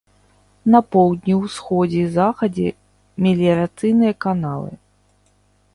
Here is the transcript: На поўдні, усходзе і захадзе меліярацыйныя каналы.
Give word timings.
На 0.75 0.79
поўдні, 0.95 1.33
усходзе 1.47 1.99
і 2.05 2.09
захадзе 2.15 2.69
меліярацыйныя 3.27 4.13
каналы. 4.29 4.71